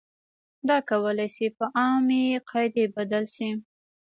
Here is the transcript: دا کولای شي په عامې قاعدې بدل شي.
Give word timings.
دا 0.67 0.77
کولای 0.89 1.29
شي 1.35 1.47
په 1.57 1.65
عامې 1.79 2.23
قاعدې 2.49 2.85
بدل 2.95 3.23
شي. 3.35 3.49